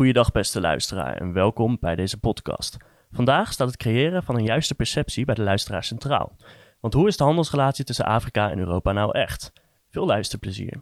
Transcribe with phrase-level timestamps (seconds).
[0.00, 2.76] Goeiedag beste luisteraar en welkom bij deze podcast.
[3.12, 6.36] Vandaag staat het creëren van een juiste perceptie bij de luisteraar centraal.
[6.80, 9.52] Want hoe is de handelsrelatie tussen Afrika en Europa nou echt?
[9.90, 10.80] Veel luisterplezier.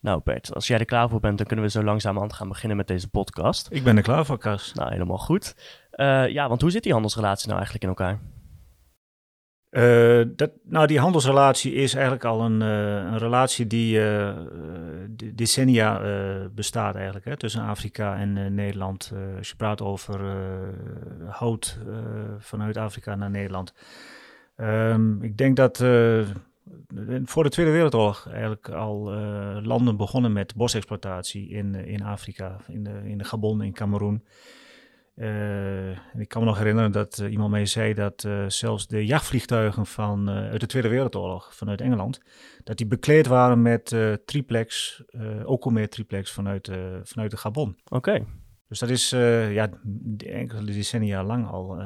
[0.00, 2.76] Nou Bert, als jij er klaar voor bent, dan kunnen we zo langzamerhand gaan beginnen
[2.76, 3.68] met deze podcast.
[3.70, 4.72] Ik ben er klaar voor, Kas.
[4.72, 5.54] Nou, helemaal goed.
[5.92, 8.20] Uh, ja, want hoe zit die handelsrelatie nou eigenlijk in elkaar?
[9.76, 14.34] Uh, dat, nou, die handelsrelatie is eigenlijk al een, uh, een relatie die uh,
[15.34, 16.00] decennia
[16.54, 19.12] bestaat eigenlijk, hè, tussen Afrika en Nederland.
[19.36, 20.20] als je praat over
[21.28, 21.78] hout
[22.38, 23.74] vanuit Afrika naar Nederland.
[24.56, 25.76] Um, ik denk dat
[27.24, 29.10] voor de Tweede Wereldoorlog eigenlijk al
[29.62, 34.22] landen begonnen met bosexploitatie in, in Afrika, in de, in de Gabon, in Cameroen.
[35.16, 39.06] Uh, ik kan me nog herinneren dat uh, iemand mij zei dat uh, zelfs de
[39.06, 42.20] jachtvliegtuigen van, uit de Tweede Wereldoorlog, vanuit Engeland,
[42.64, 45.02] dat die bekleed waren met triplex,
[45.44, 46.70] ook al meer triplex vanuit,
[47.02, 47.76] vanuit de Gabon.
[47.84, 47.96] Oké.
[47.96, 48.26] Okay.
[48.68, 49.10] Dus dat is
[49.50, 49.68] ja,
[50.18, 51.82] enkele decennia lang al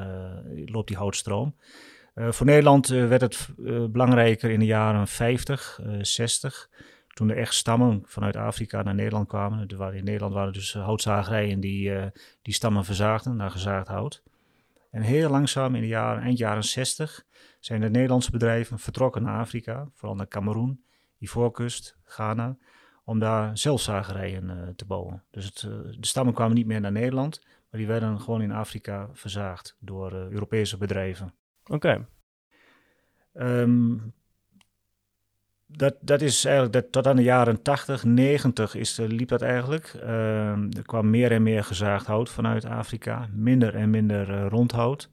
[0.65, 1.55] loopt die houtstroom.
[2.15, 3.47] voor Nederland werd het
[3.91, 6.69] belangrijker in de jaren 50, 60
[7.13, 9.67] toen er echt stammen vanuit Afrika naar Nederland kwamen.
[9.67, 12.05] in Nederland waren dus eh, houtzagerijen die, uh,
[12.41, 14.23] die stammen verzaagden naar gezaagd hout.
[14.91, 17.25] En heel langzaam in de jaren, eind jaren 60
[17.59, 20.83] zijn de Nederlandse bedrijven vertrokken naar Afrika, vooral naar Cameroen,
[21.17, 22.57] Ivoorkust, Ghana,
[23.03, 25.23] om daar zelfzagerijen uh, te bouwen.
[25.31, 25.59] Dus het,
[25.99, 30.13] de stammen kwamen niet meer naar Nederland, maar die werden gewoon in Afrika verzaagd door
[30.13, 31.33] Europese bedrijven.
[31.63, 31.73] Oké.
[31.73, 32.05] Okay.
[33.33, 33.97] Ehm,
[35.75, 39.93] dat, dat is eigenlijk dat, tot aan de jaren 80, 90 is, liep dat eigenlijk.
[40.03, 45.09] Uh, er kwam meer en meer gezaagd hout vanuit Afrika, minder en minder uh, rondhout.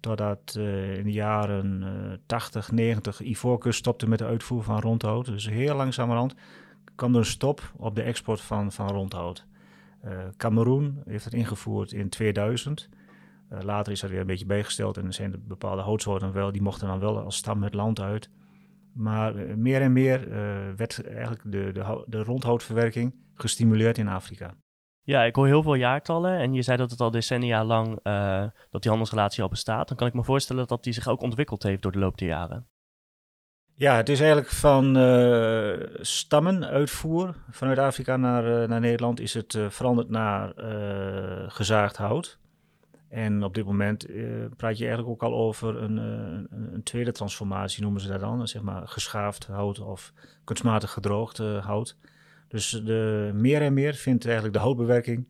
[0.00, 1.84] Totdat uh, in de jaren
[2.26, 5.26] 80, 90 Ivoorkust stopte met de uitvoer van rondhout.
[5.26, 6.34] Dus heel langzamerhand
[6.94, 9.46] kwam er een stop op de export van, van rondhout.
[10.36, 12.88] Cameroen heeft het ingevoerd in 2000.
[13.48, 16.88] later is dat weer een beetje bijgesteld en er zijn bepaalde houtsoorten wel, die mochten
[16.88, 18.30] dan wel als stam het land uit.
[18.94, 20.34] Maar eh, meer en meer uh,
[20.76, 24.54] werd eigenlijk de, de, de rondhoutverwerking gestimuleerd in Afrika.
[25.02, 28.44] Ja, ik hoor heel veel jaartallen en je zei dat het al decennia lang uh,
[28.70, 29.88] dat die handelsrelatie al bestaat.
[29.88, 32.28] Dan kan ik me voorstellen dat die zich ook ontwikkeld heeft door de loop der
[32.28, 32.68] jaren.
[33.74, 40.08] Ja, het is eigenlijk van uh, stammenuitvoer vanuit Afrika naar, naar Nederland is het veranderd
[40.08, 40.52] naar
[41.48, 42.38] gezaagd hout.
[43.10, 47.12] En op dit moment uh, praat je eigenlijk ook al over een, uh, een, tweede
[47.12, 48.48] transformatie, noemen ze dat dan.
[48.48, 50.12] Zeg maar geschaafd hout of
[50.44, 51.96] kunstmatig gedroogd uh, hout.
[52.48, 55.26] Dus de, meer en meer vindt eigenlijk de houtbewerking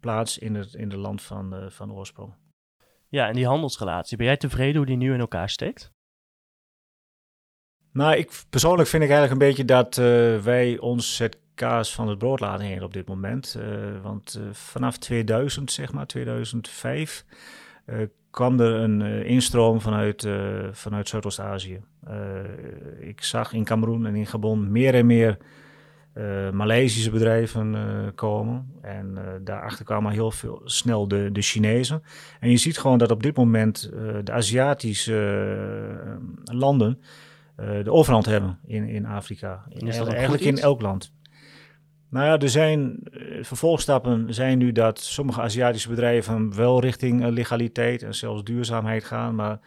[0.00, 2.34] plaats in het in de land van, van oorsprong.
[3.08, 5.92] Ja, en die handelsrelatie, ben jij tevreden hoe die nu in elkaar steekt?
[7.92, 9.94] Nou, ik, persoonlijk vind ik eigenlijk een beetje dat
[10.44, 13.56] wij ons het kaas van het brood laten heen op dit moment.
[13.58, 13.64] Uh,
[14.02, 17.24] want uh, vanaf 2000, zeg maar, 2005,
[17.86, 20.28] uh, eh, kwam er een instroom vanuit,
[20.72, 21.80] vanuit Zuidoost-Azië.
[23.00, 25.36] ik zag in Cameroen en in Gabon meer en meer
[26.52, 27.76] Maleisische bedrijven
[28.14, 28.72] komen.
[28.82, 32.02] En daarachter kwamen heel veel, snel de, de Chinezen.
[32.40, 33.90] En je ziet gewoon dat op dit moment
[34.24, 35.18] de Aziatische
[36.44, 37.00] landen
[37.56, 39.64] de overhand hebben in, in Afrika.
[39.78, 41.12] eigenlijk in elk land.
[42.10, 47.30] Nou ja, er zijn uh, vervolgstappen zijn nu dat sommige Aziatische bedrijven wel richting uh,
[47.30, 49.60] legaliteit en zelfs duurzaamheid gaan, maar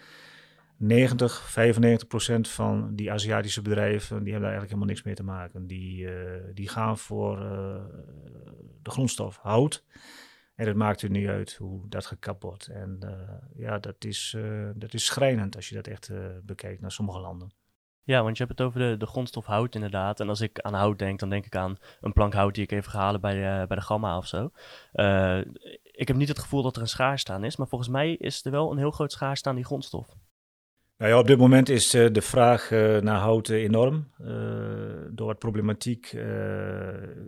[0.77, 5.23] 90, 95 procent van die Aziatische bedrijven die hebben daar eigenlijk helemaal niks mee te
[5.23, 5.67] maken.
[5.67, 6.11] Die, uh,
[6.53, 7.37] die gaan voor
[8.81, 9.83] de grondstof hout.
[10.55, 12.67] En het maakt er niet uit hoe dat gekapt wordt.
[12.67, 12.99] En
[13.55, 14.37] ja, dat is,
[14.75, 16.11] dat is schrijnend als je dat echt
[16.43, 17.51] bekijkt naar sommige landen.
[18.05, 20.19] Ja, want je hebt het over de, de grondstof hout inderdaad.
[20.19, 22.71] En als ik aan hout denk, dan denk ik aan een plank hout die ik
[22.71, 24.51] even ga halen bij de, bij de Gamma of zo.
[24.93, 25.37] Uh,
[25.81, 28.51] ik heb niet het gevoel dat er een schaarstaan is, maar volgens mij is er
[28.51, 30.07] wel een heel groot schaarstaan aan die grondstof.
[31.03, 34.11] Nou ja, op dit moment is uh, de vraag uh, naar hout enorm.
[35.11, 36.17] door wat problematiek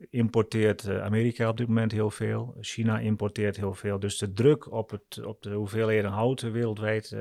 [0.10, 2.56] importeert Amerika op dit moment heel veel.
[2.60, 4.00] China importeert heel veel.
[4.00, 7.16] Dus de druk op, het, op de hoeveelheden hout wereldwijd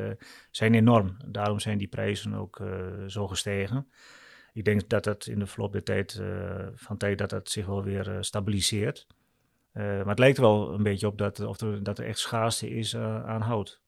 [0.50, 1.17] zijn enorm.
[1.26, 2.62] Daarom zijn die prijzen ook
[3.06, 3.88] zo gestegen.
[4.52, 6.23] Ik denk dat dat in de verloop der tijd,
[6.75, 9.06] van tijd dat dat zich wel weer stabiliseert.
[9.73, 12.96] maar het lijkt er wel een beetje op dat, of dat er echt schaarste is
[12.96, 13.82] aan hout.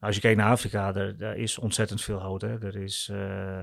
[0.00, 2.40] Als je kijkt naar Afrika, daar, is ontzettend veel hout.
[2.40, 2.62] Hè.
[2.62, 3.62] Er is, uh,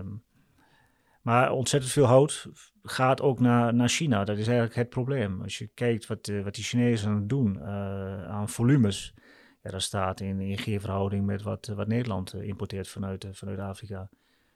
[1.21, 2.47] maar ontzettend veel hout
[2.83, 4.23] gaat ook naar, naar China.
[4.23, 5.41] Dat is eigenlijk het probleem.
[5.41, 7.65] Als je kijkt wat, uh, wat die Chinezen doen uh,
[8.25, 9.13] aan volumes,
[9.61, 14.09] ja, dat staat in, in geen verhouding met wat, wat Nederland importeert vanuit, vanuit Afrika.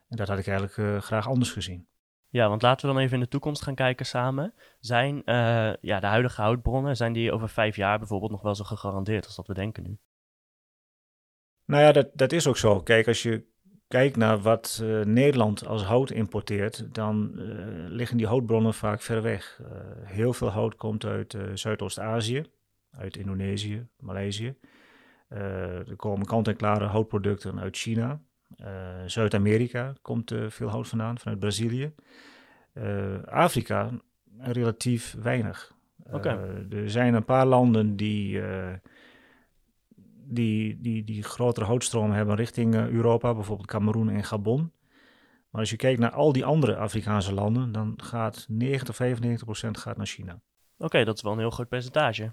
[0.09, 1.87] En dat had ik eigenlijk graag anders gezien.
[2.29, 4.53] Ja, want laten we dan even in de toekomst gaan kijken samen.
[4.79, 5.21] Zijn
[5.81, 9.35] ja, de huidige houtbronnen, zijn die over vijf jaar bijvoorbeeld nog wel zo gegarandeerd als
[9.35, 9.97] dat we denken nu?
[11.67, 12.81] Nou ja, dat, dat is ook zo.
[12.81, 13.43] Kijk, als je
[13.87, 17.45] kijkt naar wat uh, Nederland als hout importeert, dan uh,
[17.87, 19.61] liggen die houtbronnen vaak ver weg.
[20.03, 22.43] heel veel hout komt uit Zuidoost-Azië,
[22.91, 24.55] uit Indonesië, Maleisië.
[25.27, 28.19] er komen kant-en-klare houtproducten uit China.
[29.05, 31.93] Zuid-Amerika komt veel hout vandaan, vanuit Brazilië.
[33.25, 33.89] Afrika
[34.37, 35.75] relatief weinig.
[36.11, 36.37] Okay.
[36.69, 38.41] er zijn een paar landen die
[40.29, 44.71] die, die, die grotere houtstroom hebben richting uh, Europa, bijvoorbeeld Cameroen en Gabon.
[45.49, 49.77] Maar als je kijkt naar al die andere Afrikaanse landen, dan gaat 90, 95 procent
[49.77, 50.41] gaat naar China.
[50.77, 52.31] Oké, dat is wel een heel groot percentage.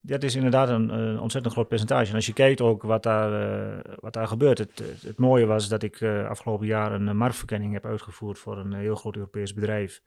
[0.00, 2.08] Dat is inderdaad een, een ontzettend groot percentage.
[2.08, 4.58] En als je kijkt ook wat daar, uh, wat daar gebeurt.
[4.58, 8.72] Het, het, mooie was dat ik uh, afgelopen jaar een marktverkenning heb uitgevoerd voor een
[8.72, 10.02] heel groot Europees bedrijf.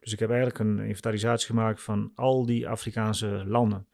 [0.00, 3.86] Dus ik heb eigenlijk een inventarisatie gemaakt van al die Afrikaanse landen.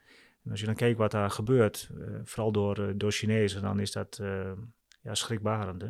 [0.44, 3.80] En als je dan kijkt wat daar gebeurt, uh, vooral door, uh, door Chinezen, dan
[3.80, 4.52] is dat uh,
[5.02, 5.82] ja, schrikbarend.
[5.82, 5.88] Hè?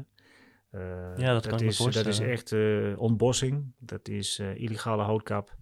[1.17, 2.53] ja, dat, dat is, Dat is echt
[2.97, 5.57] ontbossing, dat is illegale houtkap.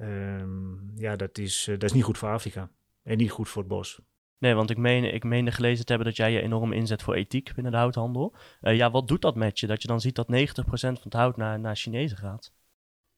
[0.00, 2.70] Um, ja, dat is, dat is niet goed voor Afrika
[3.02, 4.00] en niet goed voor het bos.
[4.38, 7.14] Nee, want ik meen, ik meende gelezen te hebben dat jij je enorm inzet voor
[7.14, 8.34] ethiek binnen de houthandel.
[8.60, 9.66] ja, wat doet dat met je?
[9.66, 12.52] Dat je dan ziet dat 90% van het hout naar, naar Chinezen gaat?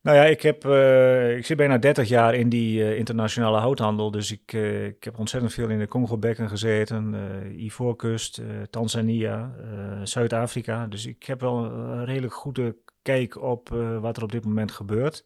[0.06, 4.10] Nou ja, ik, heb, uh, ik zit bijna 30 jaar in die uh, internationale houthandel.
[4.10, 7.14] Dus ik, uh, ik heb ontzettend veel in de Congo-bekken gezeten,
[7.56, 9.54] Ivoorkust, Tanzania,
[10.02, 10.86] Zuid-Afrika.
[10.86, 13.68] Dus ik heb wel een redelijk goede kijk op
[14.00, 15.24] wat er op dit moment gebeurt.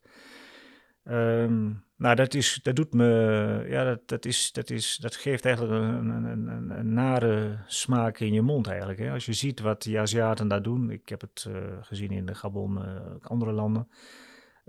[1.04, 5.44] Um, nou, dat, is, dat doet me, ja, dat, dat, is, dat, is, dat geeft
[5.44, 8.98] eigenlijk een, een, een, een nare smaak in je mond eigenlijk.
[8.98, 9.10] Hè?
[9.10, 11.46] Als je ziet wat die Aziaten daar doen, ik heb het
[11.80, 12.78] gezien in de Gabon,
[13.22, 13.88] andere landen.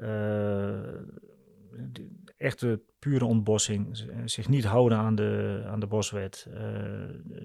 [0.01, 0.80] Uh,
[2.38, 6.48] echte pure ontbossing, zich niet houden aan de, aan de boswet.
[6.53, 6.59] Uh,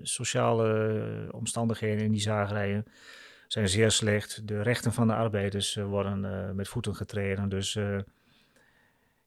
[0.02, 2.84] sociale omstandigheden in die zagerijen
[3.46, 4.48] zijn zeer slecht.
[4.48, 7.48] De rechten van de arbeiders worden met voeten getreden.
[7.48, 7.78] Dus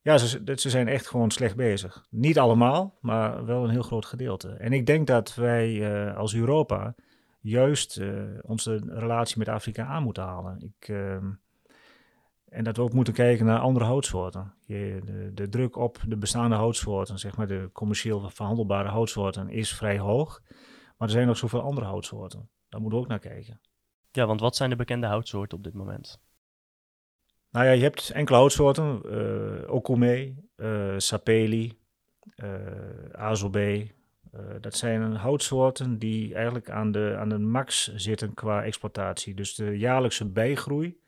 [0.01, 2.05] ja, ze, ze zijn echt gewoon slecht bezig.
[2.09, 4.49] Niet allemaal, maar wel een heel groot gedeelte.
[4.49, 6.95] En ik denk dat wij als Europa
[7.39, 8.01] juist
[8.41, 10.61] onze relatie met Afrika aan moeten halen.
[10.61, 11.29] Ik ehm,
[12.49, 14.53] en dat we ook moeten kijken naar andere houtsoorten.
[14.65, 19.75] Je, de, de, druk op de bestaande houtsoorten, zeg maar de commercieel verhandelbare houtsoorten, is
[19.75, 20.41] vrij hoog.
[20.97, 22.49] Maar er zijn nog zoveel andere houtsoorten.
[22.69, 23.61] Daar moeten we ook naar kijken.
[24.11, 26.21] Ja, want wat zijn de bekende houtsoorten op dit moment?
[27.51, 29.01] Nou ja, je hebt enkele houtsoorten.
[29.05, 31.79] Uh, Okume, uh, Sapeli,
[32.35, 32.49] uh,
[33.11, 33.87] Azobe.
[34.61, 39.33] dat zijn houtsoorten die eigenlijk aan de, aan de max zitten qua exploitatie.
[39.33, 40.98] Dus de jaarlijkse bijgroei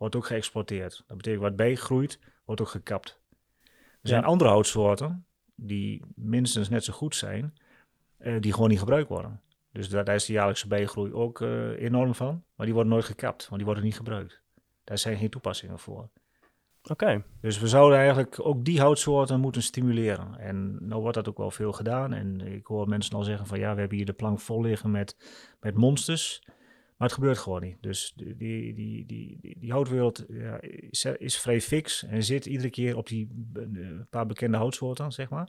[0.00, 1.04] wordt ook geëxporteerd.
[1.06, 3.20] Dat betekent wat bijgroeit, wordt ook gekapt.
[4.02, 7.54] Er zijn andere houtsoorten die minstens net zo goed zijn,
[8.18, 9.40] uh, die gewoon niet gebruikt worden.
[9.72, 13.04] Dus daar, daar is de jaarlijkse bijgroei ook uh, enorm van, maar die worden nooit
[13.04, 14.42] gekapt, want die worden niet gebruikt.
[14.84, 16.08] Daar zijn geen toepassingen voor.
[16.82, 17.24] Oké.
[17.40, 20.38] Dus we zouden eigenlijk ook die houtsoorten moeten stimuleren.
[20.38, 22.12] En nou wordt dat ook wel veel gedaan.
[22.12, 24.90] En ik hoor mensen al zeggen van ja, we hebben hier de plank vol liggen
[24.90, 25.16] met,
[25.60, 26.42] met monsters.
[27.00, 27.76] Maar het gebeurt gewoon niet.
[27.80, 32.70] Dus die, die, die, die, die houtwereld ja, is, is, vrij fix en zit iedere
[32.70, 33.28] keer op die
[34.10, 35.48] paar bekende houtsoorten, zeg maar.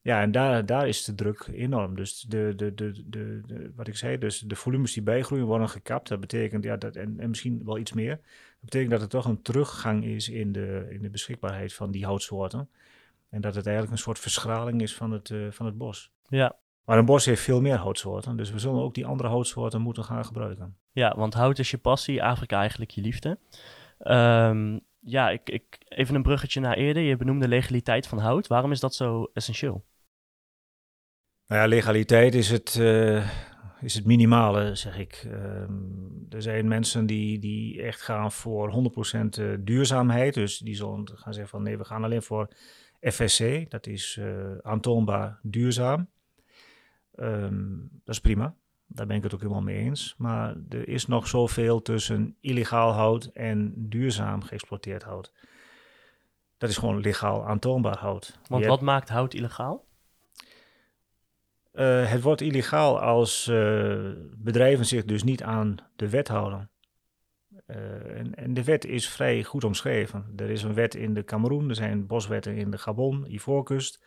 [0.00, 1.96] Ja, en daar, daar is de druk enorm.
[1.96, 6.08] Dus de, de, de, de, wat ik zei, dus de volumes die bijgroeien worden gekapt.
[6.08, 8.16] Dat betekent, ja, dat, en, en misschien wel iets meer.
[8.16, 12.04] Dat betekent dat er toch een teruggang is in de, in de beschikbaarheid van die
[12.04, 12.68] houtsoorten.
[13.28, 16.12] En dat het eigenlijk een soort verschraling is van het, uh, van het bos.
[16.28, 19.80] Ja, maar een bos heeft veel meer houtsoorten, dus we zullen ook die andere houtsoorten
[19.80, 20.76] moeten gaan gebruiken.
[20.92, 23.38] Ja, want hout is je passie, Afrika eigenlijk je liefde.
[23.98, 27.02] Um, ja, ik, ik, even een bruggetje naar eerder.
[27.02, 28.46] Je benoemde legaliteit van hout.
[28.46, 29.84] Waarom is dat zo essentieel?
[31.46, 33.28] Nou ja, legaliteit is het, uh,
[33.80, 35.26] is het minimale, zeg ik.
[35.32, 38.92] Um, er zijn mensen die, die echt gaan voor
[39.58, 40.34] 100% duurzaamheid.
[40.34, 42.48] Dus die zullen gaan zeggen van nee, we gaan alleen voor
[43.00, 43.70] FSC.
[43.70, 46.08] Dat is uh, aantoonbaar duurzaam.
[47.16, 48.54] Um, dat is prima.
[48.86, 50.14] Daar ben ik het ook helemaal mee eens.
[50.18, 55.32] Maar er is nog zoveel tussen illegaal hout en duurzaam geëxploiteerd hout.
[56.58, 58.38] Dat is gewoon legaal aantoonbaar hout.
[58.48, 59.84] Want wat maakt hout illegaal?
[61.72, 66.70] Uh, het wordt illegaal als uh, bedrijven zich dus niet aan de wet houden.
[67.66, 70.32] Uh, en, en, de wet is vrij goed omschreven.
[70.36, 74.06] Er is een wet in de Cameroen, er zijn boswetten in de Gabon, Ivoorkust.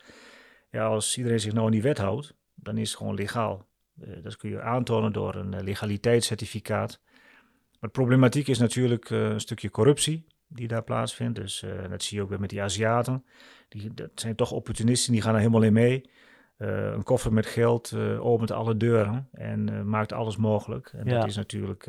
[0.70, 3.66] Ja, als iedereen zich nou aan die wet houdt, dan is het gewoon legaal.
[4.00, 7.00] Uh, dat kun je aantonen door een uh, legaliteitscertificaat.
[7.70, 11.38] Maar de problematiek is natuurlijk een stukje corruptie die daar plaatsvindt.
[11.38, 13.24] Dus dat zie je ook weer met die Aziaten.
[13.68, 16.10] Die, dat zijn toch opportunisten, die gaan er helemaal in mee.
[16.56, 20.92] een koffer met geld opent alle deuren en maakt alles mogelijk.
[20.92, 21.86] En dat is natuurlijk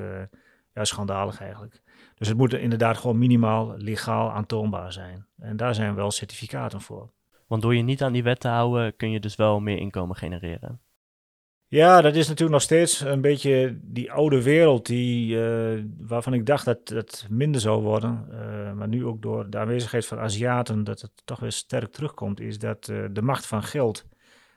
[0.73, 1.81] ja, schandalig eigenlijk.
[2.15, 5.25] Dus het moet inderdaad gewoon minimaal legaal aantoonbaar zijn.
[5.37, 7.11] En daar zijn wel certificaten voor.
[7.49, 10.15] Want door je niet aan die wet te houden, kun je dus wel meer inkomen
[10.15, 10.81] genereren.
[11.67, 16.45] Ja, dat is natuurlijk nog steeds een beetje die oude wereld die, eh, waarvan ik
[16.45, 18.27] dacht dat het minder zou worden.
[18.31, 22.39] Uh, maar nu ook door de aanwezigheid van Aziaten, dat het toch weer sterk terugkomt,
[22.39, 24.05] is dat uh, de macht van geld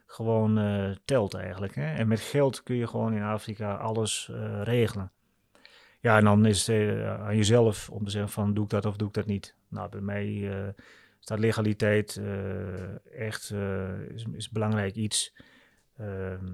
[0.06, 0.61] gewoon
[1.04, 1.75] telt eigenlijk.
[1.75, 1.94] Hè?
[1.94, 4.30] En met geld kun je gewoon in Afrika alles
[4.62, 5.12] regelen.
[6.00, 8.96] Ja, en dan is het aan jezelf om te zeggen van doe ik dat of
[8.96, 9.56] doe ik dat niet.
[9.68, 10.75] Nou, bij mij
[11.23, 13.50] uh, staat legaliteit uh, echt
[14.09, 15.35] is, is belangrijk iets.
[15.97, 16.47] Ehm,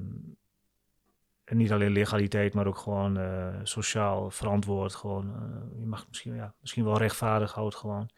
[1.44, 3.18] en niet alleen legaliteit, maar ook gewoon
[3.62, 4.94] sociaal verantwoord.
[4.94, 5.32] Gewoon,
[5.78, 8.10] je mag misschien, ja, misschien wel rechtvaardig houdt gewoon.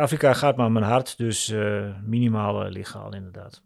[0.00, 1.54] Afrika gaat maar mijn hart, dus
[2.02, 3.62] minimaal legaal inderdaad.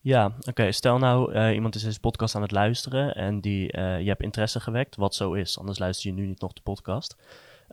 [0.00, 0.72] Ja, oké.
[0.72, 4.96] Stel nou, iemand is deze podcast aan het luisteren en die, je hebt interesse gewekt,
[4.96, 7.16] wat zo is, anders luister je nu niet nog de podcast.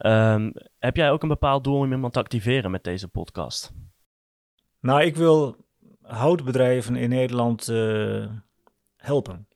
[0.03, 3.73] Um, heb jij ook een bepaald doel om iemand te activeren met deze podcast?
[4.79, 5.65] Nou, ik wil
[6.01, 8.31] houtbedrijven in Nederland uh,
[8.95, 9.47] helpen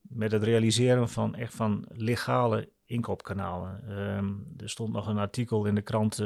[0.00, 3.98] met het realiseren van echt van legale inkoopkanalen.
[3.98, 6.22] Um, er stond nog een artikel in de krant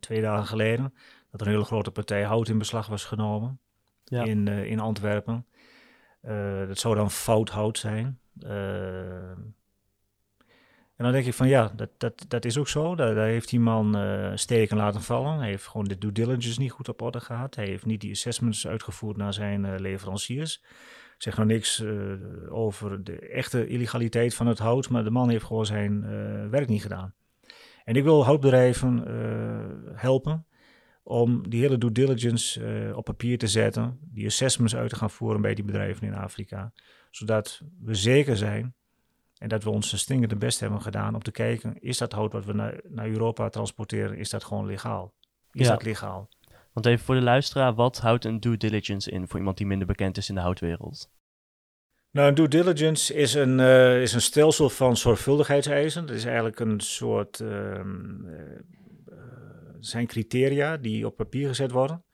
[0.00, 0.94] twee dagen geleden
[1.30, 3.60] dat er een hele grote partij hout in beslag was genomen
[4.04, 4.24] ja.
[4.24, 5.46] in, uh, in Antwerpen.
[6.22, 8.18] Uh, dat zou dan fouthout zijn.
[10.98, 12.94] En dan denk ik van ja, dat, dat, dat is ook zo.
[12.94, 13.96] Daar, daar heeft die man
[14.34, 15.38] steken laten vallen.
[15.38, 17.54] Hij heeft gewoon de due diligence niet goed op orde gehad.
[17.54, 20.62] Hij heeft niet die assessments uitgevoerd naar zijn leveranciers.
[21.18, 21.84] zeg nog niks
[22.48, 26.00] over de echte illegaliteit van het hout, maar de man heeft gewoon zijn
[26.50, 27.14] werk niet gedaan.
[27.84, 29.02] En ik wil houtbedrijven
[29.94, 30.46] helpen
[31.02, 35.40] om die hele due diligence op papier te zetten, die assessments uit te gaan voeren
[35.40, 36.72] bij die bedrijven in Afrika,
[37.10, 38.74] zodat we zeker zijn
[39.38, 42.44] en dat we onze stinkende best hebben gedaan om te kijken, is dat hout wat
[42.44, 45.14] we naar, naar Europa transporteren, is dat gewoon legaal?
[45.52, 46.28] Is dat legaal?
[46.72, 49.86] Want even voor de luisteraar, wat houdt een due diligence in voor iemand die minder
[49.86, 51.10] bekend is in de houtwereld?
[52.10, 56.06] Nou, een due diligence is een, uh, is een stelsel van zorgvuldigheidseisen.
[56.06, 57.80] Dat is eigenlijk een soort uh,
[59.80, 62.04] zijn criteria die op papier gezet worden.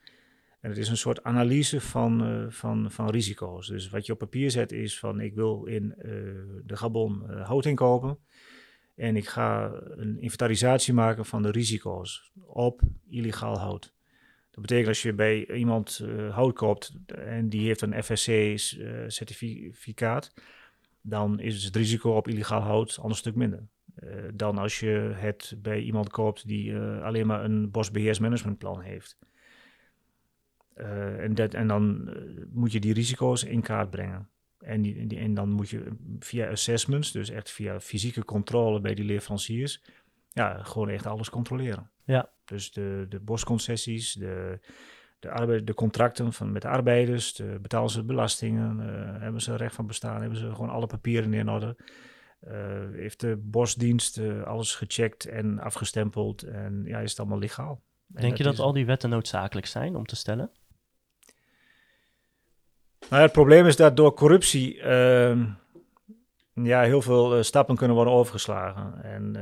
[0.64, 3.66] En het is een soort analyse van, uh, van, van risico's.
[3.66, 6.04] Dus wat je op papier zet is van ik wil in uh,
[6.64, 8.18] de Gabon uh, hout inkopen.
[8.94, 13.94] En ik ga een inventarisatie maken van de risico's op illegaal hout.
[14.50, 20.34] Dat betekent als je bij iemand hout koopt en die heeft een FSC-certificaat,
[21.00, 23.68] dan is het risico op illegaal hout al een stuk minder.
[24.34, 29.18] Dan als je het bij iemand koopt die alleen maar een bosbeheersmanagementplan heeft.
[30.76, 32.10] Uh, en, dat, en dan
[32.52, 34.28] moet je die risico's in kaart brengen.
[34.58, 38.94] En, die, die, en dan moet je via assessments, dus echt via fysieke controle bij
[38.94, 39.82] die leveranciers,
[40.32, 41.90] ja, gewoon echt alles controleren.
[42.04, 42.30] Ja.
[42.44, 44.58] Dus de, de bosconcessies, de,
[45.18, 48.78] de, arbeid, de contracten van, met de arbeiders, de, betalen ze belastingen,
[49.20, 51.76] hebben ze recht van bestaan, hebben ze gewoon alle papieren in orde.
[52.48, 52.52] Uh,
[52.92, 57.82] heeft de bosdienst uh, alles gecheckt en afgestempeld en ja, is het allemaal legaal.
[58.06, 60.50] Denk je dat al die wetten noodzakelijk zijn om te stellen?
[63.10, 65.38] Nou, het probleem is dat door corruptie uh,
[66.54, 69.02] ja, heel veel uh, stappen kunnen worden overgeslagen.
[69.02, 69.36] En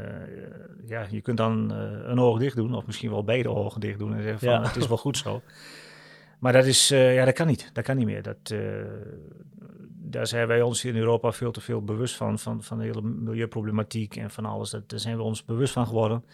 [0.87, 1.71] ja, je kunt dan
[2.04, 4.62] een oog dicht doen, of misschien wel beide ogen dicht doen en zeggen van ja.
[4.62, 5.42] het is wel goed zo.
[6.38, 7.71] Maar dat is, ja, dat kan niet.
[7.73, 8.23] Dat kan niet meer.
[8.23, 8.54] Dat,
[10.12, 13.02] daar zijn wij ons in Europa veel te veel bewust van, van, van de hele
[13.02, 14.71] milieuproblematiek en van alles.
[14.71, 16.25] Dat, daar zijn we ons bewust van geworden.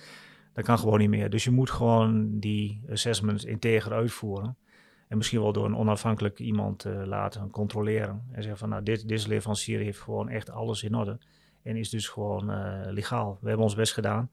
[0.53, 1.31] Dat kan gewoon niet meer.
[1.31, 4.57] Dus je moet gewoon die assessments integer uitvoeren.
[5.09, 8.23] En misschien wel door een onafhankelijk iemand uh, laten controleren.
[8.31, 11.19] En zeggen van, nou, dit, deze leverancier heeft gewoon echt alles in orde.
[11.63, 13.39] En is dus gewoon uh, legaal.
[13.41, 14.31] We hebben ons best gedaan.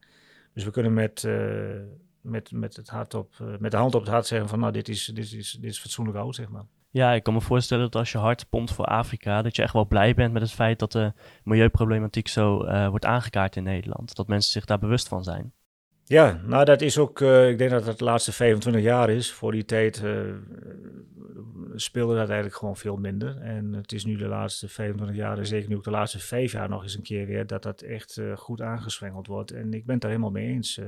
[0.52, 1.80] Dus we kunnen met, uh,
[2.20, 4.88] met, met, het hart op, met de hand op het hart zeggen van, nou, dit
[4.88, 6.64] is, dit is, dit is fatsoenlijk oud, zeg maar.
[6.90, 9.72] Ja, ik kan me voorstellen dat als je hart pompt voor Afrika, dat je echt
[9.72, 11.12] wel blij bent met het feit dat de
[11.44, 12.56] milieuproblematiek zo
[12.90, 14.14] wordt aangekaart in Nederland.
[14.14, 15.52] Dat mensen zich daar bewust van zijn.
[16.08, 19.32] Ja, nou dat is ook, uh, ik denk dat het de laatste 25 jaar is.
[19.32, 20.20] Voor die tijd uh,
[21.74, 23.40] speelde dat eigenlijk gewoon veel minder.
[23.40, 26.68] En het is nu de laatste 25 jaar, zeker nu ook de laatste vijf jaar
[26.68, 29.50] nog eens een keer weer, dat dat echt goed aangeswengeld wordt.
[29.50, 30.80] En ik ben het daar helemaal mee eens.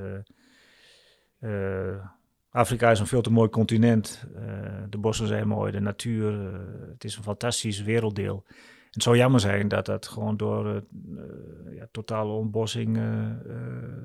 [2.50, 4.25] Afrika is een veel te mooi continent.
[4.37, 4.42] Uh,
[4.88, 6.32] de bossen zijn mooi, de natuur.
[6.32, 6.58] Uh,
[6.92, 8.44] het is een fantastisch werelddeel.
[8.46, 8.54] En
[8.90, 13.32] het zou jammer zijn dat dat gewoon door uh, ja, totale ontbossing uh,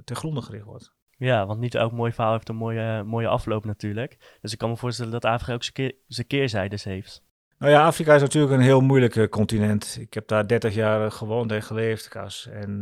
[0.04, 0.94] ten gronde gericht wordt.
[1.24, 4.38] Ja, want niet elk mooi verhaal heeft een mooie, mooie afloop natuurlijk.
[4.42, 7.24] Dus ik kan me voorstellen dat Afrika ook zijn, keer, zijn keerzijdes heeft.
[7.58, 9.98] Nou ja, Afrika is natuurlijk een heel moeilijk continent.
[10.00, 12.48] Ik heb daar 30 jaar gewoond en geleefd, Kas.
[12.48, 12.80] En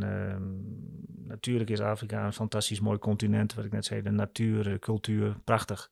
[1.28, 3.54] natuurlijk is Afrika een fantastisch mooi continent.
[3.54, 5.92] Wat ik net zei, de natuur, de cultuur, prachtig.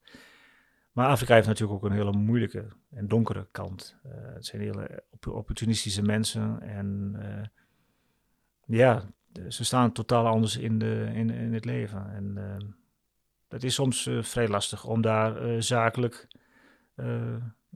[0.92, 3.98] Maar Afrika heeft natuurlijk ook een hele moeilijke en donkere kant.
[4.08, 6.62] Het zijn hele opportunistische mensen.
[6.62, 7.16] En
[8.66, 9.04] ja,
[9.48, 12.14] ze staan totaal anders in, de, in, in het leven.
[12.14, 12.70] En uh,
[13.48, 16.28] het is soms uh, vrij lastig om daar uh, zakelijk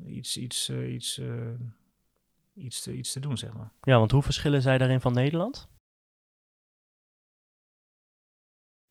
[0.05, 1.21] iets, iets, iets,
[2.53, 3.71] iets, te, iets te doen, zeg maar.
[3.81, 5.67] Ja, want hoe verschillen zij daarin van Nederland?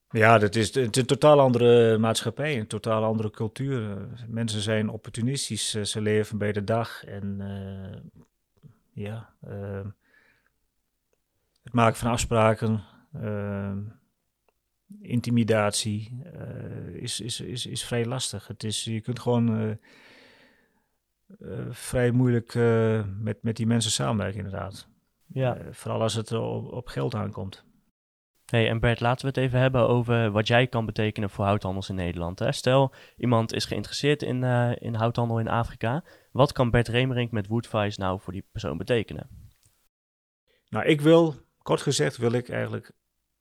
[0.09, 4.09] Ja, dat is, het is een totaal andere maatschappij, een totaal andere cultuur.
[4.29, 7.05] Mensen zijn opportunistisch, ze leven bij de dag.
[7.05, 7.41] En
[8.93, 9.35] ja,
[11.73, 12.83] het maken van afspraken,
[13.17, 13.77] uh,
[15.01, 18.47] intimidatie, uh, is, is, is, is vrij lastig.
[18.47, 19.77] Het is, je kunt gewoon uh,
[21.71, 22.55] vrij moeilijk
[23.19, 24.89] met, met die mensen samenwerken, inderdaad.
[25.27, 25.59] Ja.
[25.71, 27.65] vooral als het op, op geld aankomt.
[28.47, 31.89] Hey, en Bert, laten we het even hebben over wat jij kan betekenen voor houthandels
[31.89, 32.39] in Nederland.
[32.39, 32.53] Hè?
[32.53, 34.45] Stel, iemand is geïnteresseerd in,
[34.79, 36.05] in houthandel in Afrika.
[36.33, 39.29] Wat kan Bert Remerink met Woodvice nou voor die persoon betekenen?
[40.69, 42.93] Nou, ik wil Kort gezegd wil ik eigenlijk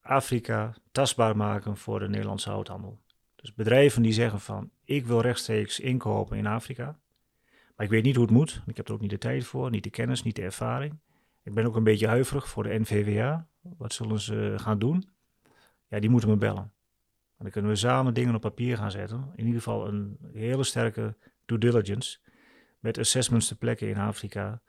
[0.01, 2.99] Afrika tastbaar maken voor de Nederlandse houthandel.
[3.35, 6.99] Dus bedrijven die zeggen van ik wil rechtstreeks inkopen in Afrika,
[7.75, 8.61] maar ik weet niet hoe het moet.
[8.65, 10.99] Ik heb er ook niet de tijd voor, niet de kennis, niet de ervaring.
[11.43, 13.47] Ik ben ook een beetje huiverig voor de NVWA.
[13.61, 15.09] Wat zullen ze gaan doen?
[15.87, 16.71] Ja, die moeten me bellen.
[17.37, 19.31] En dan kunnen we samen dingen op papier gaan zetten.
[19.35, 22.19] In ieder geval een hele sterke due diligence.
[22.79, 24.61] Met assessments te plekken in Afrika.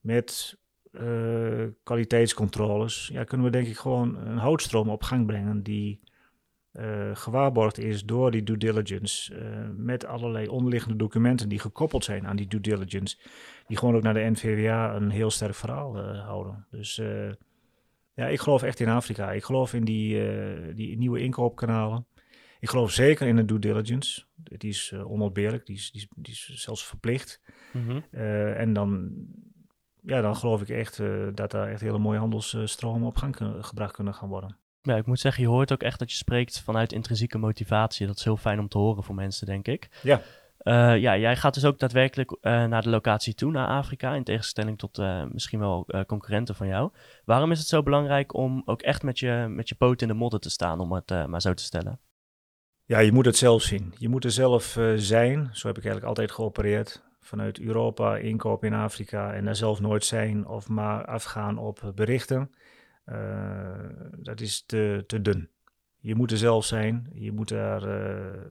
[0.00, 0.58] Met
[1.00, 6.00] uh, kwaliteitscontroles, ja, kunnen we denk ik gewoon een houtstroom op gang brengen die
[6.72, 9.40] uh, gewaarborgd is door die due diligence, uh,
[9.76, 13.16] met allerlei onderliggende documenten die gekoppeld zijn aan die due diligence,
[13.66, 16.66] die gewoon ook naar de NVWA een heel sterk verhaal houden.
[16.70, 17.00] Dus
[18.14, 19.32] ja, ik geloof echt in Afrika.
[19.32, 20.22] Ik geloof in die,
[20.74, 22.06] die nieuwe inkoopkanalen.
[22.60, 24.24] Ik geloof zeker in de due diligence.
[24.34, 27.40] Die is onontbeerlijk, die is, die, is, die is zelfs verplicht.
[27.72, 28.02] Mm -hmm.
[28.54, 29.12] en dan
[30.06, 33.64] ja, dan geloof ik echt uh, dat daar echt hele mooie handelsstromen op gang kunnen,
[33.64, 34.56] gebracht kunnen gaan worden.
[34.80, 38.06] Ja, ik moet zeggen, je hoort ook echt dat je spreekt vanuit intrinsieke motivatie.
[38.06, 39.88] Dat is heel fijn om te horen voor mensen, denk ik.
[40.02, 40.20] Ja.
[40.62, 44.24] Uh, ja, jij gaat dus ook daadwerkelijk uh, naar de locatie toe, naar Afrika, in
[44.24, 44.98] tegenstelling tot
[45.32, 46.90] misschien wel concurrenten van jou.
[47.24, 50.14] Waarom is het zo belangrijk om ook echt met je, met je poot in de
[50.14, 52.00] modder te staan, om het maar zo te stellen?
[52.84, 53.94] Ja, je moet het zelf zien.
[53.98, 55.48] Je moet er zelf zijn.
[55.52, 60.04] Zo heb ik eigenlijk altijd geopereerd vanuit Europa inkopen in Afrika en daar zelf nooit
[60.04, 62.50] zijn of maar afgaan op berichten,
[63.06, 63.74] uh,
[64.16, 65.50] dat is te, te dun.
[65.96, 68.44] Je moet er zelf zijn, je moet daar uh,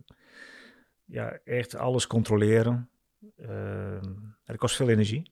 [1.05, 2.89] ja, echt alles controleren.
[3.37, 4.01] Uh,
[4.43, 5.31] het kost veel energie,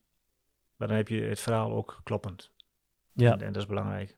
[0.76, 2.52] maar dan heb je het verhaal ook kloppend.
[3.12, 3.32] Ja.
[3.32, 4.16] En, en dat is belangrijk.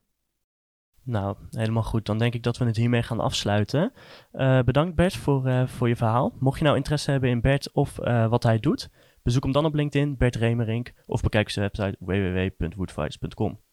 [1.04, 2.06] Nou, helemaal goed.
[2.06, 3.92] Dan denk ik dat we het hiermee gaan afsluiten.
[4.32, 6.32] Uh, bedankt Bert voor, uh, voor je verhaal.
[6.38, 8.90] Mocht je nou interesse hebben in Bert of uh, wat hij doet,
[9.24, 13.63] Bezoek hem dan op LinkedIn, Bert Remerink, of bekijk zijn website www.woodfights.com.